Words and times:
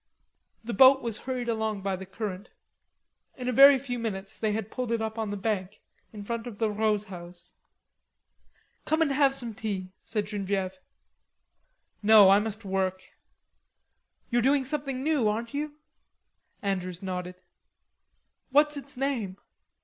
The 0.63 0.73
boat 0.73 1.03
was 1.03 1.19
hurried 1.29 1.47
along 1.47 1.81
by 1.83 1.95
the 1.95 2.07
current. 2.07 2.49
In 3.37 3.47
a 3.47 3.51
very 3.53 3.77
few 3.77 3.99
minutes 3.99 4.35
they 4.35 4.51
had 4.51 4.71
pulled 4.71 4.91
it 4.91 4.99
up 4.99 5.19
on 5.19 5.29
the 5.29 5.37
bank 5.37 5.79
in 6.11 6.23
front 6.23 6.47
of 6.47 6.57
the 6.57 6.71
Rods' 6.71 7.05
house. 7.05 7.53
"Come 8.85 9.03
and 9.03 9.11
have 9.11 9.35
some 9.35 9.53
tea," 9.53 9.91
said 10.01 10.25
Genevieve. 10.25 10.79
"No, 12.01 12.31
I 12.31 12.39
must 12.39 12.65
work." 12.65 13.03
"You 14.31 14.39
are 14.39 14.41
doing 14.41 14.65
something 14.65 15.03
new, 15.03 15.27
aren't 15.27 15.53
you?" 15.53 15.75
Andrews 16.63 17.03
nodded. 17.03 17.35
"What's 18.49 18.77
its 18.77 18.97
name?" 18.97 19.37